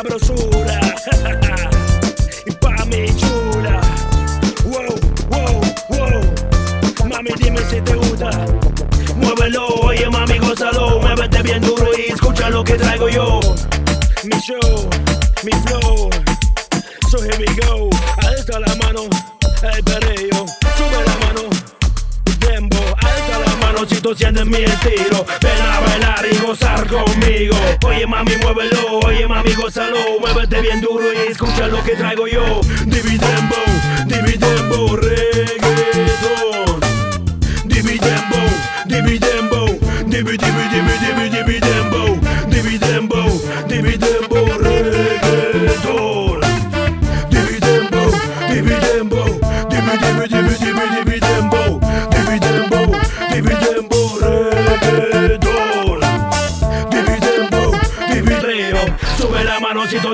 sabrosura. 0.00 0.80
y 2.46 2.52
pa' 2.52 2.84
mi 2.86 3.06
chula. 3.16 3.80
Wow, 4.64 4.96
wow, 5.30 5.60
wow. 5.90 7.08
Mami, 7.08 7.30
dime 7.36 7.60
si 7.68 7.80
te 7.82 7.94
gusta. 7.94 8.30
Muévelo, 9.16 9.66
oye 9.82 10.08
mami, 10.08 10.38
gózalo. 10.38 11.00
Muévete 11.00 11.42
bien 11.42 11.60
duro 11.60 11.86
y 11.98 12.12
escucha 12.12 12.48
lo 12.48 12.64
que 12.64 12.74
traigo 12.74 13.08
yo. 13.08 13.40
Mi 14.24 14.40
show. 14.40 14.79
Oye 26.92 28.04
mami, 28.04 28.32
muévelo, 28.42 28.98
oye 29.06 29.26
mami, 29.28 29.52
gózalo. 29.54 30.18
Muévete 30.18 30.60
bien 30.60 30.80
duro 30.80 31.12
y 31.12 31.30
escucha 31.30 31.68
lo 31.68 31.82
que 31.84 31.94
traigo 31.94 32.26
yo. 32.26 32.60
Dividembo, 32.84 33.56
dividembo, 34.06 34.96
reggaeton. 34.96 36.80
Dividembo, 37.64 38.38
dividembo, 38.86 39.66
divi, 40.06 40.36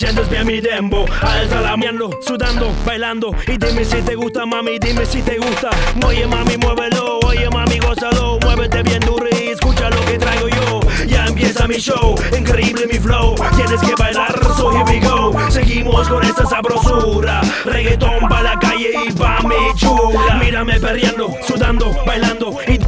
tú 0.00 0.06
sientes 0.06 0.30
bien 0.30 0.46
mi 0.46 0.60
dembo. 0.60 1.04
Alza 1.20 1.60
la 1.60 1.76
mano, 1.76 2.10
sudando, 2.26 2.72
bailando. 2.86 3.34
Y 3.46 3.58
dime 3.58 3.84
si 3.84 4.00
te 4.02 4.14
gusta, 4.14 4.46
mami, 4.46 4.78
dime 4.78 5.04
si 5.04 5.20
te 5.20 5.36
gusta. 5.36 5.70
Oye, 6.06 6.26
mami, 6.26 6.56
muévelo. 6.56 7.18
Oye, 7.26 7.48
mami, 7.50 7.78
gózalo. 7.78 8.38
Muévete 8.40 8.82
bien 8.82 9.00
duro 9.00 9.26
y 9.30 9.48
escucha 9.48 9.90
lo 9.90 10.02
que 10.06 10.18
traigo 10.18 10.48
yo. 10.48 10.80
Ya 11.06 11.26
empieza 11.26 11.66
mi 11.66 11.76
show, 11.76 12.14
increíble 12.36 12.86
mi 12.86 12.98
flow. 12.98 13.34
Tienes 13.56 13.80
que 13.82 13.94
bailar, 13.96 14.32
so 14.56 14.72
here 14.72 14.84
we 14.84 15.00
go. 15.00 15.34
Seguimos 15.50 16.08
con 16.08 16.24
esta 16.24 16.46
sabrosura. 16.46 17.42
Reggaetón 17.64 18.28
pa' 18.28 18.42
la 18.42 18.58
calle 18.58 18.92
y 19.06 19.12
pa' 19.12 19.40
mi 19.42 19.74
chula. 19.76 20.36
Mírame 20.42 20.80
perreando, 20.80 21.30
sudando, 21.46 21.94
bailando. 22.06 22.56
Y 22.66 22.78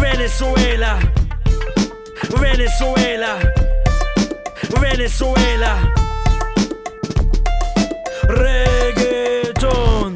Venezuela. 0.00 0.98
Venezuela, 2.40 3.38
Venezuela, 5.04 5.92
reggaeton, 8.26 10.14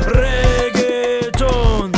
reggaeton. 0.00 1.92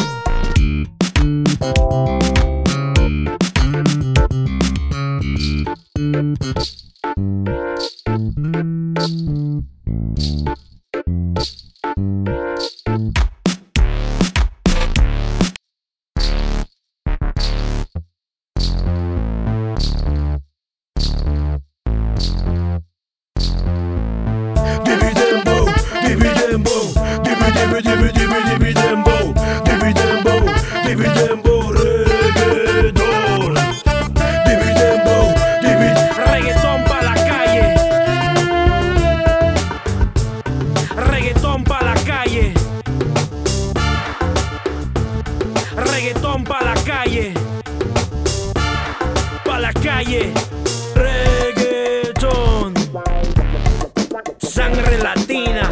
Reggaeton 46.04 46.44
pa' 46.44 46.60
la 46.62 46.74
calle. 46.84 47.32
Pa' 49.42 49.58
la 49.58 49.72
calle. 49.72 50.34
Reggaeton. 50.94 52.74
Sangre 54.36 54.98
latina. 54.98 55.70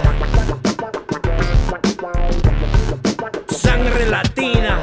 Sangre 3.50 4.06
latina. 4.06 4.80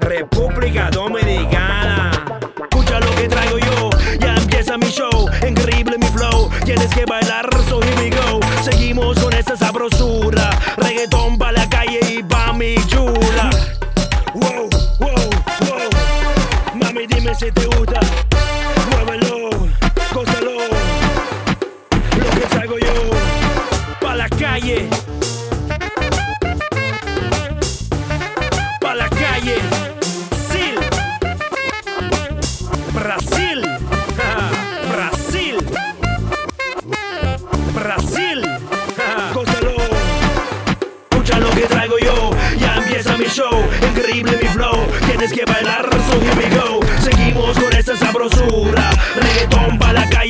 República 0.00 0.90
Dominicana. 0.90 2.10
Escucha 2.70 3.00
lo 3.00 3.14
que 3.14 3.28
traigo 3.28 3.58
yo. 3.58 3.88
Ya 4.18 4.34
empieza 4.34 4.76
mi 4.76 4.90
show. 4.90 5.26
Increíble 5.48 5.96
mi 5.96 6.06
flow. 6.08 6.50
Tienes 6.66 6.92
que 6.92 7.06
bailar, 7.06 7.48
so 7.66 7.80
here 7.80 7.96
we 7.96 8.10
go. 8.10 8.40
Seguimos 8.62 9.18
con 9.18 9.32
esta 9.32 9.56
sabrosura. 9.56 10.59
Brasil. 33.10 33.58
Brasil. 34.92 35.56
Brasil. 37.74 38.38
Gózalo. 39.34 39.76
Escucha 41.10 41.40
lo 41.40 41.50
que 41.50 41.62
traigo 41.62 41.98
yo. 41.98 42.30
Ya 42.56 42.76
empieza 42.76 43.16
mi 43.16 43.24
show. 43.24 43.50
Increíble 43.82 44.38
mi 44.40 44.46
flow. 44.50 44.86
Tienes 45.06 45.32
que 45.32 45.44
bailar, 45.44 45.90
so 46.08 46.20
here 46.20 46.36
we 46.36 46.48
go. 46.54 46.78
Seguimos 47.02 47.58
con 47.58 47.72
esta 47.72 47.96
sabrosura. 47.96 48.88
Reggaetón 49.16 49.76
pa' 49.80 49.92
la 49.92 50.08
calle 50.08 50.29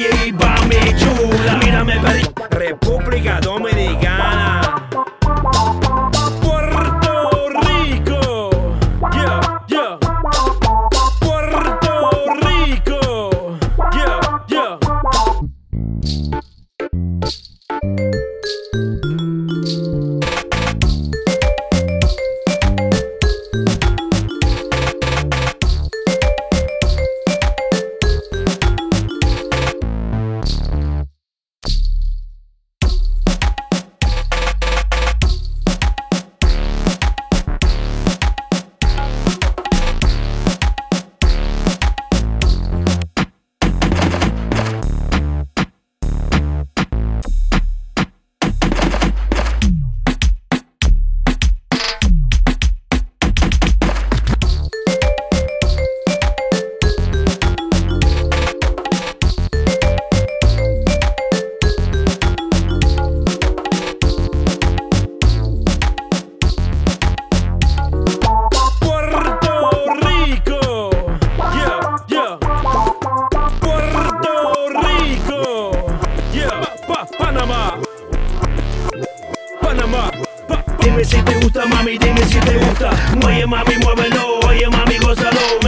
Si 81.02 81.16
te 81.22 81.34
gusta, 81.40 81.64
mami, 81.66 81.96
dime 81.96 82.22
si 82.26 82.38
te 82.40 82.58
gusta. 82.58 82.90
Oye, 83.26 83.46
mami, 83.46 83.76
muévelo. 83.78 84.40
Oye, 84.46 84.68
mami, 84.68 84.98
gózalo. 84.98 85.59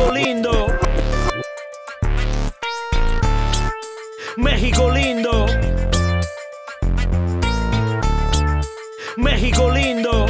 México 0.00 0.14
lindo. 0.14 0.66
México 4.38 4.90
lindo. 4.90 5.46
México 9.18 9.70
lindo. 9.70 10.29